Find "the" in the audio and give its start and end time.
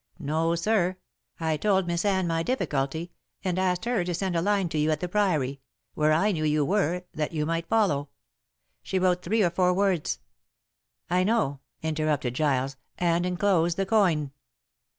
4.99-5.07, 13.77-13.85